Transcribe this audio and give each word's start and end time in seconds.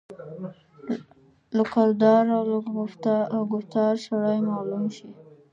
له 1.55 1.63
کردار 1.73 2.25
او 2.35 2.43
له 2.51 2.59
ګفتار 3.53 3.93
سړای 4.05 4.39
معلوم 4.49 4.85
شي. 4.95 5.09